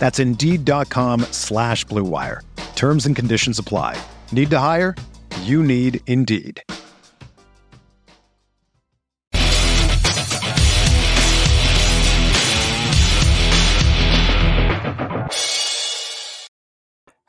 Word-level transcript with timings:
That's 0.00 0.18
Indeed.com 0.18 1.20
slash 1.30 1.86
BlueWire. 1.86 2.40
Terms 2.74 3.06
and 3.06 3.14
conditions 3.14 3.60
apply. 3.60 3.96
Need 4.32 4.50
to 4.50 4.58
hire? 4.58 4.96
You 5.42 5.62
need 5.62 6.00
Indeed. 6.08 6.60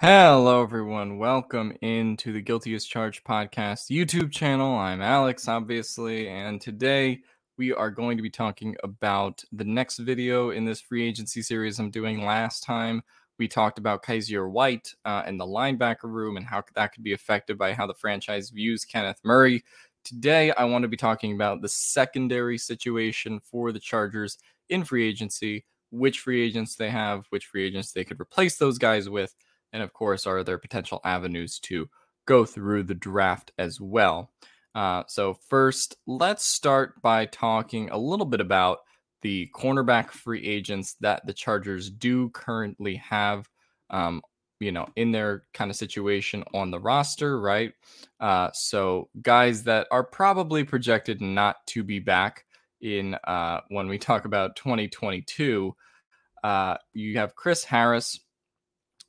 Hello, 0.05 0.61
everyone. 0.61 1.17
Welcome 1.17 1.77
into 1.81 2.33
the 2.33 2.42
Guilty 2.42 2.75
as 2.75 2.83
Charged 2.83 3.23
podcast 3.23 3.89
YouTube 3.89 4.33
channel. 4.33 4.75
I'm 4.75 5.02
Alex, 5.02 5.48
obviously, 5.48 6.27
and 6.27 6.59
today 6.59 7.22
we 7.57 7.73
are 7.73 7.91
going 7.91 8.17
to 8.17 8.23
be 8.23 8.29
talking 8.29 8.75
about 8.83 9.43
the 9.51 9.63
next 9.63 9.97
video 9.97 10.49
in 10.49 10.65
this 10.65 10.81
free 10.81 11.07
agency 11.07 11.41
series 11.41 11.79
I'm 11.79 11.91
doing. 11.91 12.25
Last 12.25 12.63
time 12.63 13.03
we 13.37 13.47
talked 13.47 13.77
about 13.77 14.03
Kyzir 14.03 14.49
White 14.49 14.93
uh, 15.05 15.23
and 15.25 15.39
the 15.39 15.45
linebacker 15.45 16.03
room 16.03 16.37
and 16.37 16.45
how 16.45 16.63
that 16.75 16.93
could 16.93 17.03
be 17.03 17.13
affected 17.13 17.57
by 17.57 17.73
how 17.73 17.87
the 17.87 17.93
franchise 17.93 18.49
views 18.49 18.85
Kenneth 18.85 19.19
Murray. 19.23 19.63
Today, 20.03 20.51
I 20.51 20.65
want 20.65 20.83
to 20.83 20.89
be 20.89 20.97
talking 20.97 21.33
about 21.33 21.61
the 21.61 21.69
secondary 21.69 22.57
situation 22.57 23.39
for 23.39 23.71
the 23.71 23.79
Chargers 23.79 24.37
in 24.69 24.83
free 24.83 25.07
agency, 25.07 25.65
which 25.91 26.19
free 26.19 26.43
agents 26.43 26.75
they 26.75 26.89
have, 26.89 27.25
which 27.29 27.45
free 27.45 27.65
agents 27.65 27.91
they 27.91 28.03
could 28.03 28.19
replace 28.19 28.57
those 28.57 28.77
guys 28.77 29.09
with 29.09 29.35
and 29.73 29.81
of 29.81 29.91
course, 29.91 30.25
are 30.25 30.43
there 30.43 30.59
potential 30.59 31.01
avenues 31.03 31.59
to 31.61 31.89
go 32.25 32.45
through 32.45 32.83
the 32.83 32.95
draft 32.95 33.51
as 33.57 33.81
well? 33.81 34.31
Uh, 34.75 35.03
so, 35.07 35.35
first, 35.49 35.97
let's 36.07 36.45
start 36.45 37.02
by 37.02 37.25
talking 37.25 37.89
a 37.89 37.97
little 37.97 38.25
bit 38.25 38.41
about 38.41 38.80
the 39.21 39.49
cornerback 39.55 40.09
free 40.09 40.45
agents 40.45 40.95
that 41.02 41.25
the 41.25 41.33
Chargers 41.33 41.89
do 41.89 42.30
currently 42.30 42.95
have. 42.95 43.47
Um, 43.89 44.21
you 44.59 44.71
know, 44.71 44.88
in 44.95 45.11
their 45.11 45.43
kind 45.53 45.69
of 45.69 45.75
situation 45.75 46.43
on 46.53 46.71
the 46.71 46.80
roster, 46.80 47.39
right? 47.39 47.73
Uh, 48.19 48.49
so 48.53 49.09
guys 49.21 49.63
that 49.63 49.88
are 49.91 50.05
probably 50.05 50.64
projected 50.64 51.21
not 51.21 51.58
to 51.67 51.83
be 51.83 51.99
back 51.99 52.45
in 52.83 53.15
uh, 53.23 53.61
when 53.69 53.87
we 53.87 53.98
talk 53.99 54.25
about 54.25 54.55
2022. 54.55 55.75
Uh, 56.43 56.77
you 56.93 57.17
have 57.17 57.36
Chris 57.36 57.64
Harris, 57.64 58.19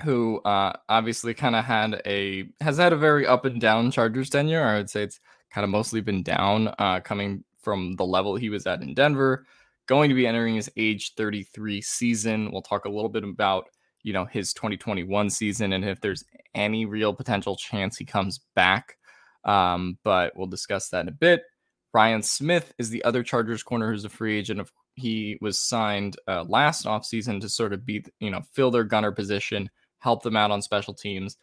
who 0.02 0.40
uh, 0.42 0.72
obviously 0.88 1.34
kind 1.34 1.56
of 1.56 1.64
had 1.64 2.00
a 2.06 2.44
has 2.60 2.78
had 2.78 2.92
a 2.92 2.96
very 2.96 3.26
up 3.26 3.44
and 3.44 3.60
down 3.60 3.90
Chargers 3.90 4.30
tenure. 4.30 4.64
I 4.64 4.76
would 4.76 4.90
say 4.90 5.02
it's 5.02 5.20
kind 5.54 5.64
of 5.64 5.70
mostly 5.70 6.00
been 6.00 6.22
down, 6.22 6.74
uh, 6.78 7.00
coming 7.00 7.44
from 7.60 7.94
the 7.96 8.04
level 8.04 8.34
he 8.34 8.50
was 8.50 8.66
at 8.66 8.82
in 8.82 8.92
Denver. 8.92 9.46
Going 9.86 10.08
to 10.08 10.14
be 10.14 10.26
entering 10.26 10.56
his 10.56 10.70
age 10.76 11.14
33 11.14 11.80
season. 11.80 12.50
We'll 12.50 12.62
talk 12.62 12.84
a 12.84 12.90
little 12.90 13.08
bit 13.08 13.22
about 13.22 13.68
you 14.02 14.12
know 14.12 14.24
his 14.24 14.52
2021 14.52 15.30
season 15.30 15.72
and 15.72 15.84
if 15.84 16.00
there's 16.00 16.24
any 16.54 16.84
real 16.84 17.14
potential 17.14 17.56
chance 17.56 17.96
he 17.96 18.04
comes 18.04 18.40
back. 18.54 18.98
Um, 19.44 19.98
but 20.02 20.36
we'll 20.36 20.46
discuss 20.46 20.88
that 20.88 21.02
in 21.02 21.08
a 21.08 21.12
bit. 21.12 21.42
Ryan 21.92 22.22
Smith 22.22 22.74
is 22.78 22.90
the 22.90 23.04
other 23.04 23.22
Chargers 23.22 23.62
corner 23.62 23.92
who's 23.92 24.04
a 24.04 24.08
free 24.08 24.38
agent. 24.38 24.60
Of 24.60 24.72
he 24.94 25.38
was 25.40 25.58
signed 25.58 26.16
uh, 26.26 26.44
last 26.44 26.86
offseason 26.86 27.40
to 27.42 27.48
sort 27.48 27.72
of 27.72 27.86
be 27.86 28.04
you 28.20 28.30
know 28.30 28.42
fill 28.52 28.70
their 28.70 28.84
gunner 28.84 29.12
position 29.12 29.70
help 30.04 30.22
them 30.22 30.36
out 30.36 30.50
on 30.50 30.60
special 30.60 30.92
teams. 30.92 31.38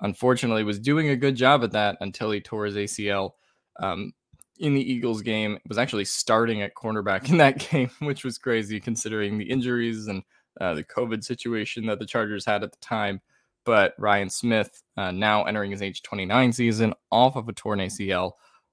Unfortunately, 0.00 0.64
was 0.64 0.80
doing 0.80 1.10
a 1.10 1.16
good 1.16 1.36
job 1.36 1.62
at 1.62 1.72
that 1.72 1.98
until 2.00 2.30
he 2.30 2.40
tore 2.40 2.64
his 2.64 2.74
ACL 2.74 3.32
um, 3.80 4.12
in 4.58 4.74
the 4.74 4.92
Eagles 4.92 5.22
game. 5.22 5.58
Was 5.68 5.78
actually 5.78 6.04
starting 6.04 6.62
at 6.62 6.74
cornerback 6.74 7.30
in 7.30 7.38
that 7.38 7.58
game, 7.70 7.90
which 8.00 8.24
was 8.24 8.38
crazy 8.38 8.80
considering 8.80 9.38
the 9.38 9.50
injuries 9.50 10.06
and 10.06 10.22
uh, 10.60 10.74
the 10.74 10.84
COVID 10.84 11.24
situation 11.24 11.86
that 11.86 11.98
the 11.98 12.06
Chargers 12.06 12.44
had 12.44 12.62
at 12.62 12.72
the 12.72 12.78
time. 12.80 13.20
But 13.64 13.94
Ryan 13.98 14.30
Smith, 14.30 14.82
uh, 14.96 15.10
now 15.10 15.44
entering 15.44 15.72
his 15.72 15.82
age 15.82 16.02
29 16.02 16.52
season, 16.52 16.94
off 17.10 17.34
of 17.34 17.48
a 17.48 17.52
torn 17.52 17.80
ACL, 17.80 18.32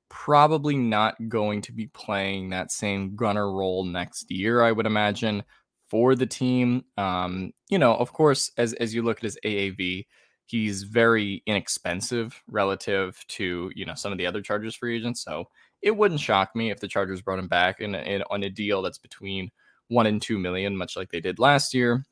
probably 0.09 0.77
not 0.77 1.15
going 1.27 1.61
to 1.63 1.71
be 1.71 1.87
playing 1.87 2.49
that 2.49 2.71
same 2.71 3.15
gunner 3.15 3.51
role 3.51 3.83
next 3.83 4.29
year, 4.29 4.61
I 4.61 4.71
would 4.71 4.85
imagine 4.85 5.43
for 5.89 6.15
the 6.15 6.27
team. 6.27 6.85
Um, 6.97 7.51
you 7.69 7.79
know, 7.79 7.95
of 7.95 8.13
course, 8.13 8.51
as 8.57 8.73
as 8.73 8.93
you 8.93 9.01
look 9.01 9.17
at 9.17 9.23
his 9.23 9.37
AAV, 9.43 10.05
he's 10.45 10.83
very 10.83 11.41
inexpensive 11.45 12.41
relative 12.47 13.23
to 13.27 13.71
you 13.75 13.85
know 13.85 13.95
some 13.95 14.11
of 14.11 14.17
the 14.17 14.25
other 14.25 14.41
Chargers 14.41 14.75
free 14.75 14.97
agents. 14.97 15.23
So 15.23 15.45
it 15.81 15.95
wouldn't 15.95 16.19
shock 16.19 16.55
me 16.55 16.71
if 16.71 16.79
the 16.79 16.87
Chargers 16.87 17.21
brought 17.21 17.39
him 17.39 17.47
back 17.47 17.81
in, 17.81 17.95
in 17.95 18.23
on 18.29 18.43
a 18.43 18.49
deal 18.49 18.81
that's 18.81 18.97
between 18.97 19.51
one 19.89 20.07
and 20.07 20.21
two 20.21 20.39
million, 20.39 20.77
much 20.77 20.95
like 20.95 21.11
they 21.11 21.19
did 21.19 21.39
last 21.39 21.73
year. 21.73 22.05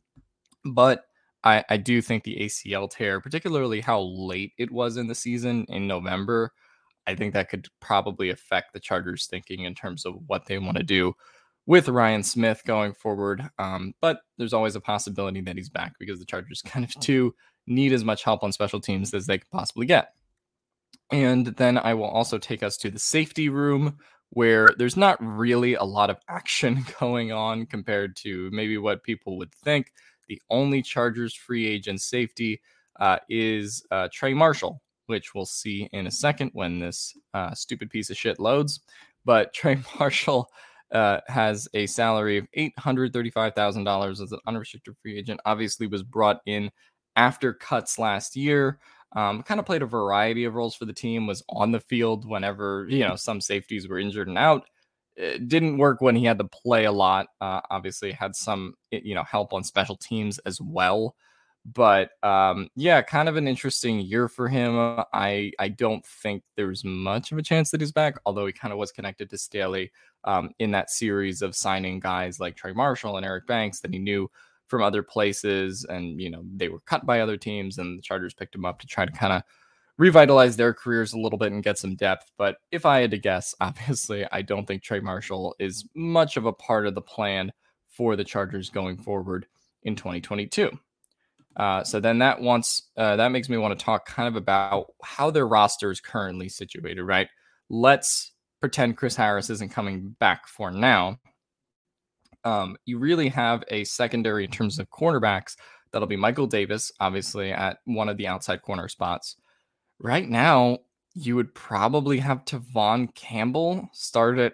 But 0.65 1.05
I, 1.43 1.63
I 1.69 1.77
do 1.77 2.01
think 2.01 2.23
the 2.23 2.37
ACL 2.41 2.89
tear, 2.89 3.19
particularly 3.19 3.81
how 3.81 4.01
late 4.01 4.53
it 4.57 4.71
was 4.71 4.97
in 4.97 5.07
the 5.07 5.15
season 5.15 5.65
in 5.69 5.87
November, 5.87 6.51
I 7.07 7.15
think 7.15 7.33
that 7.33 7.49
could 7.49 7.67
probably 7.79 8.29
affect 8.29 8.73
the 8.73 8.79
Chargers' 8.79 9.25
thinking 9.25 9.61
in 9.61 9.73
terms 9.73 10.05
of 10.05 10.15
what 10.27 10.45
they 10.45 10.59
want 10.59 10.77
to 10.77 10.83
do 10.83 11.13
with 11.65 11.89
Ryan 11.89 12.23
Smith 12.23 12.61
going 12.65 12.93
forward. 12.93 13.43
Um, 13.57 13.93
but 14.01 14.21
there's 14.37 14.53
always 14.53 14.75
a 14.75 14.81
possibility 14.81 15.41
that 15.41 15.55
he's 15.55 15.69
back 15.69 15.93
because 15.99 16.19
the 16.19 16.25
Chargers 16.25 16.61
kind 16.65 16.85
of 16.85 16.93
do 17.01 17.33
need 17.71 17.93
as 17.93 18.03
much 18.03 18.23
help 18.23 18.43
on 18.43 18.51
special 18.51 18.79
teams 18.79 19.13
as 19.13 19.25
they 19.25 19.37
could 19.37 19.49
possibly 19.49 19.85
get. 19.85 20.13
And 21.11 21.47
then 21.47 21.77
I 21.77 21.93
will 21.93 22.05
also 22.05 22.37
take 22.37 22.63
us 22.63 22.77
to 22.77 22.91
the 22.91 22.99
safety 22.99 23.49
room 23.49 23.97
where 24.31 24.69
there's 24.77 24.95
not 24.95 25.17
really 25.21 25.75
a 25.75 25.83
lot 25.83 26.09
of 26.09 26.17
action 26.29 26.85
going 26.99 27.31
on 27.31 27.65
compared 27.65 28.15
to 28.17 28.49
maybe 28.51 28.77
what 28.77 29.03
people 29.03 29.37
would 29.37 29.53
think. 29.53 29.93
The 30.27 30.41
only 30.49 30.81
Chargers 30.81 31.33
free 31.33 31.67
agent 31.67 32.01
safety 32.01 32.61
uh, 32.99 33.17
is 33.29 33.85
uh, 33.91 34.07
Trey 34.11 34.33
Marshall, 34.33 34.81
which 35.07 35.35
we'll 35.35 35.45
see 35.45 35.89
in 35.91 36.07
a 36.07 36.11
second 36.11 36.51
when 36.53 36.79
this 36.79 37.17
uh, 37.33 37.53
stupid 37.53 37.89
piece 37.89 38.09
of 38.09 38.17
shit 38.17 38.39
loads. 38.39 38.79
But 39.25 39.53
Trey 39.53 39.77
Marshall 39.99 40.49
uh, 40.91 41.19
has 41.27 41.67
a 41.73 41.85
salary 41.85 42.37
of 42.37 42.47
$835,000 42.57 44.11
as 44.11 44.31
an 44.31 44.39
unrestricted 44.47 44.95
free 45.01 45.17
agent. 45.17 45.41
Obviously, 45.45 45.87
was 45.87 46.03
brought 46.03 46.41
in 46.46 46.72
after 47.16 47.53
cuts 47.53 47.99
last 47.99 48.35
year. 48.35 48.79
Um, 49.13 49.43
kind 49.43 49.59
of 49.59 49.66
played 49.66 49.81
a 49.81 49.87
variety 49.87 50.46
of 50.46 50.55
roles 50.55 50.75
for 50.75 50.85
the 50.85 50.93
team. 50.93 51.28
Was 51.28 51.43
on 51.49 51.72
the 51.72 51.81
field 51.81 52.25
whenever 52.25 52.87
you 52.90 52.99
know 52.99 53.16
some 53.16 53.41
safeties 53.41 53.87
were 53.87 53.99
injured 53.99 54.28
and 54.28 54.37
out. 54.37 54.66
It 55.17 55.49
didn't 55.49 55.78
work 55.78 55.99
when 55.99 56.16
he 56.16 56.23
had 56.23 56.37
to 56.37 56.46
play 56.46 56.85
a 56.85 56.91
lot. 56.91 57.28
Uh, 57.41 57.59
obviously, 57.69 58.13
had 58.13 58.35
some 58.35 58.75
you 58.91 59.13
know 59.13 59.23
help 59.23 59.53
on 59.53 59.63
special 59.63 59.97
teams 59.97 60.40
as 60.40 60.61
well. 60.61 61.16
But 61.66 62.11
um, 62.23 62.69
yeah, 62.75 63.02
kind 63.02 63.29
of 63.29 63.35
an 63.35 63.47
interesting 63.47 63.99
year 63.99 64.28
for 64.28 64.47
him. 64.47 65.03
I 65.13 65.52
I 65.59 65.67
don't 65.67 66.05
think 66.05 66.43
there's 66.55 66.84
much 66.84 67.31
of 67.31 67.37
a 67.37 67.43
chance 67.43 67.69
that 67.72 67.81
he's 67.81 67.91
back, 67.91 68.17
although 68.25 68.47
he 68.47 68.53
kind 68.53 68.72
of 68.72 68.79
was 68.79 68.91
connected 68.91 69.29
to 69.29 69.37
Staley 69.37 69.91
um, 70.23 70.52
in 70.58 70.72
that 70.72 70.90
series 70.90 71.41
of 71.41 71.55
signing 71.55 71.99
guys 71.99 72.40
like 72.40 72.55
Trey 72.55 72.72
Marshall 72.72 73.17
and 73.17 73.25
Eric 73.25 73.46
Banks 73.46 73.81
that 73.81 73.93
he 73.93 73.99
knew 73.99 74.29
from 74.72 74.82
other 74.82 75.03
places, 75.03 75.85
and 75.88 76.20
you 76.20 76.32
know 76.32 76.41
they 76.56 76.70
were 76.70 76.79
cut 76.79 77.06
by 77.06 77.20
other 77.20 77.38
teams, 77.38 77.78
and 77.78 78.00
the 78.00 78.02
Chargers 78.02 78.34
picked 78.34 78.56
him 78.56 78.66
up 78.66 78.79
to 78.79 78.88
try 78.88 79.06
to 79.06 79.12
kind 79.12 79.34
of 79.34 79.44
revitalize 79.97 80.56
their 80.56 80.73
careers 80.73 81.14
a 81.14 81.20
little 81.20 81.38
bit 81.38 81.52
and 81.52 81.62
get 81.62 81.78
some 81.78 81.96
depth. 81.96 82.32
But 82.38 82.56
if 82.72 82.88
I 82.88 83.02
had 83.02 83.12
to 83.12 83.20
guess, 83.20 83.53
obviously, 83.62 84.26
I 84.32 84.41
don't 84.41 84.66
think 84.66 84.82
Trey 84.82 85.02
Marshall 85.02 85.56
is 85.59 85.85
much 85.94 86.38
of 86.38 86.47
a 86.47 86.53
part 86.53 86.88
of 86.88 86.96
the 86.96 87.02
plan 87.02 87.52
for 87.90 88.16
the 88.16 88.23
Chargers 88.23 88.70
going 88.72 88.97
forward 88.97 89.46
in 89.84 89.96
2022. 89.96 90.72
Uh, 91.58 91.84
so 91.84 92.00
then 92.00 92.20
that 92.20 92.40
wants 92.40 92.90
uh, 92.96 93.18
that 93.18 93.34
makes 93.34 93.50
me 93.50 93.58
want 93.58 93.78
to 93.78 93.85
talk 93.85 94.06
kind 94.06 94.29
of 94.29 94.38
about 94.38 94.88
how 95.03 95.29
their 95.29 95.46
roster 95.46 95.91
is 95.91 96.00
currently 96.00 96.47
situated, 96.47 97.03
right? 97.03 97.28
Let's 97.70 98.32
pretend 98.62 98.96
Chris 98.96 99.18
Harris 99.18 99.50
isn't 99.50 99.72
coming 99.72 100.16
back 100.20 100.47
for 100.47 100.72
now. 100.72 101.20
Um, 102.43 102.78
you 102.85 102.97
really 102.97 103.29
have 103.29 103.64
a 103.70 103.84
secondary 103.84 104.46
in 104.46 104.52
terms 104.52 104.79
of 104.79 104.90
cornerbacks 104.90 105.55
that'll 105.91 106.08
be 106.08 106.16
Michael 106.16 106.47
Davis, 106.47 106.91
obviously 106.99 107.52
at 107.52 107.78
one 107.85 108.09
of 108.09 108.17
the 108.17 108.28
outside 108.28 108.61
corner 108.61 108.88
spots. 108.88 109.35
Right 109.99 110.28
now, 110.28 110.79
you 111.14 111.35
would 111.35 111.53
probably 111.53 112.20
have 112.20 112.46
Tevaughn 112.46 113.14
Campbell 113.14 113.90
start 113.93 114.40
at 114.40 114.53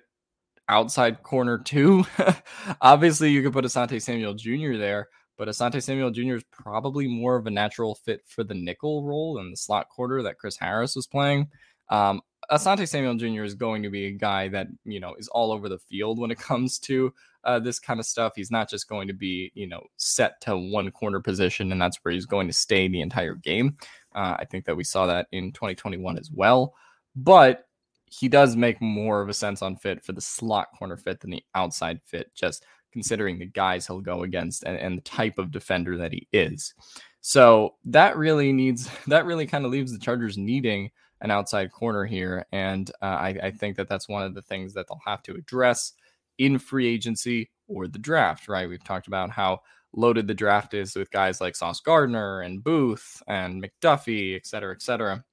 outside 0.67 1.23
corner 1.23 1.57
two. 1.57 2.05
obviously, 2.81 3.31
you 3.31 3.43
could 3.43 3.53
put 3.53 3.65
Asante 3.65 4.01
Samuel 4.01 4.33
Jr. 4.33 4.77
there, 4.77 5.07
but 5.37 5.47
Asante 5.47 5.81
Samuel 5.81 6.11
Jr. 6.11 6.35
is 6.35 6.43
probably 6.51 7.07
more 7.07 7.35
of 7.35 7.47
a 7.47 7.51
natural 7.51 7.95
fit 7.95 8.21
for 8.25 8.43
the 8.43 8.55
nickel 8.55 9.05
role 9.05 9.35
than 9.35 9.51
the 9.51 9.57
slot 9.57 9.87
quarter 9.89 10.23
that 10.23 10.37
Chris 10.37 10.57
Harris 10.57 10.95
was 10.95 11.07
playing. 11.07 11.47
Um, 11.89 12.21
Asante 12.51 12.87
Samuel 12.87 13.15
Jr. 13.15 13.43
is 13.43 13.55
going 13.55 13.83
to 13.83 13.89
be 13.89 14.05
a 14.05 14.11
guy 14.11 14.47
that 14.49 14.67
you 14.85 14.99
know 14.99 15.15
is 15.15 15.27
all 15.29 15.51
over 15.51 15.67
the 15.67 15.79
field 15.79 16.19
when 16.19 16.31
it 16.31 16.39
comes 16.39 16.79
to 16.79 17.13
uh, 17.43 17.59
this 17.59 17.79
kind 17.79 17.99
of 17.99 18.05
stuff. 18.05 18.33
He's 18.35 18.51
not 18.51 18.69
just 18.69 18.87
going 18.87 19.07
to 19.07 19.13
be 19.13 19.51
you 19.53 19.67
know 19.67 19.83
set 19.97 20.39
to 20.41 20.57
one 20.57 20.91
corner 20.91 21.19
position 21.19 21.71
and 21.71 21.81
that's 21.81 21.97
where 22.03 22.13
he's 22.13 22.25
going 22.25 22.47
to 22.47 22.53
stay 22.53 22.87
the 22.87 23.01
entire 23.01 23.35
game. 23.35 23.75
Uh, 24.15 24.35
I 24.39 24.45
think 24.45 24.65
that 24.65 24.75
we 24.75 24.83
saw 24.83 25.05
that 25.07 25.27
in 25.31 25.51
2021 25.51 26.17
as 26.17 26.31
well, 26.31 26.73
but 27.15 27.67
he 28.05 28.29
does 28.29 28.55
make 28.55 28.81
more 28.81 29.21
of 29.21 29.27
a 29.27 29.33
sense 29.33 29.61
on 29.61 29.75
fit 29.75 30.03
for 30.03 30.13
the 30.13 30.21
slot 30.21 30.69
corner 30.77 30.95
fit 30.95 31.19
than 31.19 31.29
the 31.29 31.43
outside 31.55 31.99
fit. 32.05 32.33
Just 32.33 32.65
considering 32.93 33.37
the 33.37 33.45
guys 33.45 33.85
he'll 33.85 34.01
go 34.01 34.23
against 34.23 34.63
and, 34.63 34.77
and 34.77 34.97
the 34.97 35.03
type 35.03 35.37
of 35.37 35.51
defender 35.51 35.97
that 35.97 36.13
he 36.13 36.27
is. 36.31 36.73
So 37.21 37.75
that 37.85 38.17
really 38.17 38.53
needs 38.53 38.89
that 39.07 39.25
really 39.25 39.45
kind 39.45 39.65
of 39.65 39.71
leaves 39.71 39.91
the 39.91 39.99
Chargers 39.99 40.37
needing 40.37 40.89
an 41.21 41.31
outside 41.31 41.71
corner 41.71 42.05
here, 42.05 42.45
and 42.51 42.89
uh, 43.01 43.05
I, 43.05 43.27
I 43.43 43.51
think 43.51 43.77
that 43.77 43.89
that's 43.89 44.07
one 44.07 44.23
of 44.23 44.35
the 44.35 44.41
things 44.41 44.73
that 44.73 44.87
they'll 44.87 45.01
have 45.05 45.23
to 45.23 45.33
address 45.33 45.93
in 46.37 46.59
free 46.59 46.87
agency 46.87 47.49
or 47.67 47.87
the 47.87 47.99
draft. 47.99 48.47
Right? 48.47 48.69
We've 48.69 48.83
talked 48.83 49.07
about 49.07 49.31
how 49.31 49.61
loaded 49.93 50.27
the 50.27 50.33
draft 50.33 50.73
is 50.73 50.95
with 50.95 51.09
guys 51.11 51.41
like 51.41 51.55
Sauce 51.55 51.79
Gardner 51.79 52.41
and 52.41 52.63
Booth 52.63 53.23
and 53.27 53.63
McDuffie, 53.63 54.35
et 54.35 54.45
cetera, 54.45 54.73
et 54.73 54.81
cetera. 54.81 55.23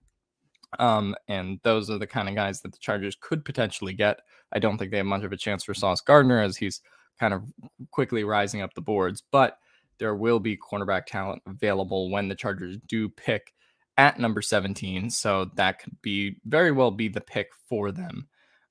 Um, 0.78 1.14
and 1.28 1.60
those 1.62 1.90
are 1.90 1.98
the 1.98 2.06
kind 2.06 2.28
of 2.28 2.34
guys 2.34 2.60
that 2.62 2.72
the 2.72 2.78
Chargers 2.78 3.16
could 3.20 3.44
potentially 3.44 3.92
get. 3.92 4.20
I 4.52 4.58
don't 4.58 4.78
think 4.78 4.90
they 4.90 4.96
have 4.96 5.06
much 5.06 5.22
of 5.22 5.32
a 5.32 5.36
chance 5.36 5.64
for 5.64 5.74
Sauce 5.74 6.00
Gardner 6.00 6.40
as 6.40 6.56
he's 6.56 6.80
kind 7.20 7.32
of 7.32 7.44
quickly 7.92 8.24
rising 8.24 8.60
up 8.60 8.74
the 8.74 8.80
boards, 8.80 9.22
but 9.30 9.58
there 9.98 10.16
will 10.16 10.40
be 10.40 10.56
cornerback 10.56 11.06
talent 11.06 11.42
available 11.46 12.10
when 12.10 12.28
the 12.28 12.34
Chargers 12.34 12.76
do 12.88 13.08
pick 13.08 13.53
at 13.96 14.18
number 14.18 14.42
17. 14.42 15.10
So 15.10 15.50
that 15.54 15.80
could 15.80 15.96
be 16.02 16.36
very 16.44 16.72
well 16.72 16.90
be 16.90 17.08
the 17.08 17.20
pick 17.20 17.48
for 17.68 17.92
them 17.92 18.26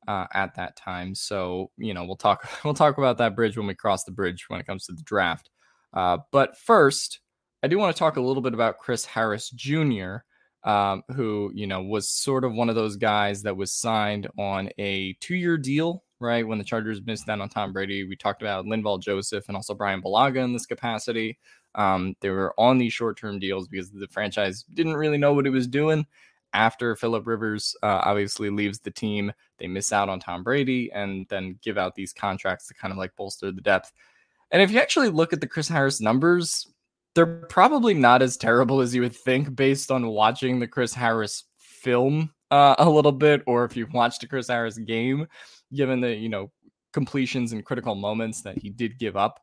uh, 0.07 0.27
at 0.33 0.55
that 0.55 0.75
time. 0.75 1.15
So, 1.15 1.71
you 1.77 1.93
know, 1.93 2.03
we'll 2.03 2.15
talk 2.15 2.47
we'll 2.65 2.73
talk 2.73 2.97
about 2.97 3.17
that 3.19 3.35
bridge 3.35 3.57
when 3.57 3.67
we 3.67 3.75
cross 3.75 4.03
the 4.03 4.11
bridge 4.11 4.45
when 4.47 4.59
it 4.59 4.67
comes 4.67 4.85
to 4.85 4.93
the 4.93 5.03
draft. 5.03 5.49
Uh, 5.93 6.17
but 6.31 6.57
first, 6.57 7.19
I 7.61 7.67
do 7.67 7.77
want 7.77 7.95
to 7.95 7.99
talk 7.99 8.17
a 8.17 8.21
little 8.21 8.41
bit 8.41 8.53
about 8.53 8.79
Chris 8.79 9.05
Harris 9.05 9.49
Jr., 9.51 10.17
um, 10.63 11.03
who, 11.15 11.51
you 11.53 11.67
know, 11.67 11.81
was 11.83 12.09
sort 12.09 12.43
of 12.43 12.53
one 12.53 12.69
of 12.69 12.75
those 12.75 12.95
guys 12.95 13.43
that 13.43 13.55
was 13.55 13.73
signed 13.73 14.27
on 14.37 14.69
a 14.79 15.13
two 15.21 15.35
year 15.35 15.57
deal 15.57 16.03
right? 16.23 16.47
When 16.47 16.57
the 16.57 16.63
Chargers 16.63 17.01
missed 17.05 17.29
out 17.29 17.41
on 17.41 17.49
Tom 17.49 17.73
Brady, 17.73 18.07
we 18.07 18.15
talked 18.15 18.41
about 18.41 18.65
Linval 18.65 19.01
Joseph 19.01 19.45
and 19.47 19.57
also 19.57 19.75
Brian 19.75 20.01
Bulaga 20.01 20.43
in 20.43 20.53
this 20.53 20.65
capacity. 20.65 21.37
Um, 21.75 22.15
they 22.21 22.29
were 22.29 22.53
on 22.57 22.77
these 22.77 22.93
short 22.93 23.17
term 23.17 23.39
deals 23.39 23.67
because 23.67 23.91
the 23.91 24.07
franchise 24.07 24.63
didn't 24.73 24.97
really 24.97 25.17
know 25.17 25.33
what 25.33 25.47
it 25.47 25.51
was 25.51 25.67
doing. 25.67 26.05
After 26.53 26.95
Philip 26.95 27.25
Rivers 27.25 27.75
uh, 27.81 28.01
obviously 28.03 28.51
leaves 28.51 28.79
the 28.79 28.91
team, 28.91 29.33
they 29.57 29.67
miss 29.67 29.91
out 29.91 30.09
on 30.09 30.19
Tom 30.19 30.43
Brady 30.43 30.91
and 30.93 31.25
then 31.29 31.57
give 31.63 31.79
out 31.79 31.95
these 31.95 32.13
contracts 32.13 32.67
to 32.67 32.75
kind 32.75 32.91
of 32.91 32.97
like 32.97 33.15
bolster 33.15 33.51
the 33.51 33.61
depth. 33.61 33.91
And 34.51 34.61
if 34.61 34.69
you 34.69 34.79
actually 34.79 35.09
look 35.09 35.33
at 35.33 35.41
the 35.41 35.47
Chris 35.47 35.67
Harris 35.67 35.99
numbers, 35.99 36.67
they're 37.15 37.25
probably 37.25 37.95
not 37.95 38.21
as 38.21 38.37
terrible 38.37 38.81
as 38.81 38.93
you 38.93 39.01
would 39.01 39.15
think 39.15 39.55
based 39.55 39.89
on 39.89 40.07
watching 40.07 40.59
the 40.59 40.67
Chris 40.67 40.93
Harris 40.93 41.45
film 41.57 42.31
uh, 42.51 42.75
a 42.77 42.89
little 42.89 43.11
bit, 43.11 43.41
or 43.47 43.65
if 43.65 43.75
you've 43.75 43.93
watched 43.93 44.23
a 44.23 44.27
Chris 44.27 44.47
Harris 44.47 44.77
game 44.77 45.27
given 45.73 46.01
the 46.01 46.13
you 46.13 46.29
know 46.29 46.51
completions 46.93 47.51
and 47.51 47.65
critical 47.65 47.95
moments 47.95 48.41
that 48.43 48.57
he 48.57 48.69
did 48.69 48.99
give 48.99 49.17
up. 49.17 49.39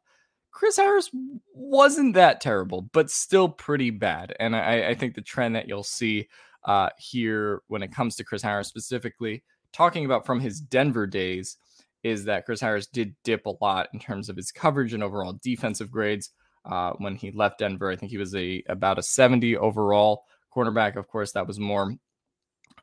Chris 0.50 0.76
Harris 0.76 1.10
wasn't 1.54 2.14
that 2.14 2.40
terrible, 2.40 2.82
but 2.92 3.10
still 3.10 3.48
pretty 3.48 3.90
bad. 3.90 4.34
And 4.40 4.54
I, 4.56 4.88
I 4.88 4.94
think 4.94 5.14
the 5.14 5.20
trend 5.20 5.54
that 5.56 5.68
you'll 5.68 5.82
see 5.82 6.28
uh, 6.64 6.90
here 6.98 7.62
when 7.68 7.82
it 7.82 7.92
comes 7.92 8.16
to 8.16 8.24
Chris 8.24 8.42
Harris 8.42 8.68
specifically, 8.68 9.42
talking 9.72 10.04
about 10.04 10.26
from 10.26 10.40
his 10.40 10.60
Denver 10.60 11.06
days, 11.06 11.56
is 12.02 12.24
that 12.24 12.46
Chris 12.46 12.60
Harris 12.60 12.86
did 12.86 13.14
dip 13.24 13.46
a 13.46 13.52
lot 13.60 13.88
in 13.92 14.00
terms 14.00 14.28
of 14.28 14.36
his 14.36 14.50
coverage 14.50 14.94
and 14.94 15.02
overall 15.02 15.38
defensive 15.42 15.90
grades. 15.90 16.30
Uh, 16.64 16.92
when 16.98 17.14
he 17.14 17.30
left 17.30 17.58
Denver, 17.58 17.90
I 17.90 17.96
think 17.96 18.10
he 18.10 18.18
was 18.18 18.34
a 18.34 18.62
about 18.68 18.98
a 18.98 19.02
70 19.02 19.56
overall 19.56 20.24
cornerback. 20.54 20.96
Of 20.96 21.08
course, 21.08 21.32
that 21.32 21.46
was 21.46 21.58
more 21.58 21.94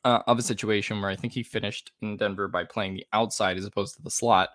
uh, 0.03 0.23
of 0.25 0.39
a 0.39 0.43
situation 0.43 1.01
where 1.01 1.11
I 1.11 1.15
think 1.15 1.33
he 1.33 1.43
finished 1.43 1.91
in 2.01 2.17
Denver 2.17 2.47
by 2.47 2.63
playing 2.63 2.95
the 2.95 3.05
outside 3.13 3.57
as 3.57 3.65
opposed 3.65 3.95
to 3.95 4.01
the 4.01 4.09
slot, 4.09 4.49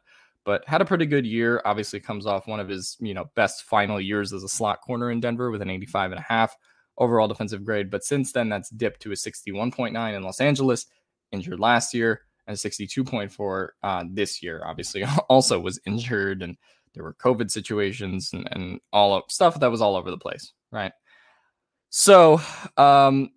but 0.44 0.66
had 0.66 0.80
a 0.80 0.84
pretty 0.84 1.06
good 1.06 1.26
year. 1.26 1.62
Obviously, 1.64 2.00
comes 2.00 2.26
off 2.26 2.46
one 2.46 2.60
of 2.60 2.68
his 2.68 2.96
you 3.00 3.14
know 3.14 3.30
best 3.34 3.64
final 3.64 4.00
years 4.00 4.32
as 4.32 4.42
a 4.42 4.48
slot 4.48 4.80
corner 4.80 5.10
in 5.10 5.20
Denver 5.20 5.50
with 5.50 5.62
an 5.62 5.70
85 5.70 6.12
and 6.12 6.20
a 6.20 6.24
half 6.28 6.56
overall 6.98 7.28
defensive 7.28 7.64
grade. 7.64 7.90
But 7.90 8.04
since 8.04 8.32
then, 8.32 8.48
that's 8.48 8.70
dipped 8.70 9.00
to 9.02 9.12
a 9.12 9.14
61.9 9.14 10.16
in 10.16 10.22
Los 10.22 10.40
Angeles, 10.40 10.86
injured 11.30 11.60
last 11.60 11.94
year, 11.94 12.22
and 12.46 12.56
62.4 12.56 13.68
uh, 13.82 14.04
this 14.10 14.42
year. 14.42 14.62
Obviously, 14.66 15.04
also 15.28 15.58
was 15.58 15.80
injured, 15.86 16.42
and 16.42 16.56
there 16.94 17.04
were 17.04 17.14
COVID 17.14 17.50
situations 17.50 18.32
and, 18.32 18.48
and 18.52 18.80
all 18.92 19.14
of 19.14 19.24
stuff 19.28 19.58
that 19.60 19.70
was 19.70 19.80
all 19.80 19.96
over 19.96 20.10
the 20.10 20.18
place, 20.18 20.52
right? 20.70 20.92
So, 21.88 22.40
um, 22.76 23.30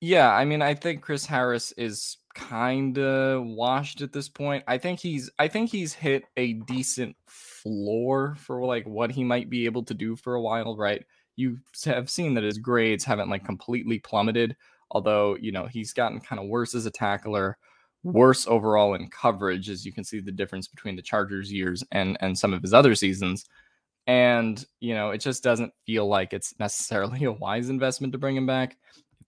yeah, 0.00 0.32
I 0.32 0.44
mean, 0.44 0.62
I 0.62 0.74
think 0.74 1.02
Chris 1.02 1.24
Harris 1.24 1.72
is 1.72 2.18
kind 2.34 2.98
of 2.98 3.44
washed 3.44 4.00
at 4.00 4.12
this 4.12 4.28
point. 4.28 4.64
I 4.66 4.78
think 4.78 5.00
he's 5.00 5.30
I 5.38 5.48
think 5.48 5.70
he's 5.70 5.92
hit 5.92 6.24
a 6.36 6.54
decent 6.54 7.16
floor 7.26 8.34
for 8.38 8.64
like 8.64 8.86
what 8.86 9.10
he 9.10 9.24
might 9.24 9.50
be 9.50 9.64
able 9.66 9.84
to 9.84 9.94
do 9.94 10.16
for 10.16 10.34
a 10.34 10.42
while, 10.42 10.76
right? 10.76 11.04
You 11.36 11.58
have 11.84 12.10
seen 12.10 12.34
that 12.34 12.44
his 12.44 12.58
grades 12.58 13.04
haven't 13.04 13.30
like 13.30 13.44
completely 13.44 13.98
plummeted, 13.98 14.56
although, 14.90 15.36
you 15.40 15.52
know, 15.52 15.66
he's 15.66 15.92
gotten 15.92 16.20
kind 16.20 16.40
of 16.40 16.48
worse 16.48 16.74
as 16.74 16.86
a 16.86 16.90
tackler, 16.90 17.56
worse 18.02 18.46
overall 18.46 18.94
in 18.94 19.08
coverage 19.08 19.70
as 19.70 19.86
you 19.86 19.92
can 19.92 20.04
see 20.04 20.20
the 20.20 20.32
difference 20.32 20.68
between 20.68 20.96
the 20.96 21.02
Chargers 21.02 21.52
years 21.52 21.84
and 21.92 22.16
and 22.20 22.38
some 22.38 22.52
of 22.52 22.62
his 22.62 22.74
other 22.74 22.94
seasons. 22.94 23.44
And, 24.06 24.64
you 24.80 24.94
know, 24.94 25.10
it 25.10 25.18
just 25.18 25.44
doesn't 25.44 25.72
feel 25.86 26.08
like 26.08 26.32
it's 26.32 26.54
necessarily 26.58 27.24
a 27.24 27.32
wise 27.32 27.68
investment 27.68 28.12
to 28.12 28.18
bring 28.18 28.36
him 28.36 28.46
back 28.46 28.76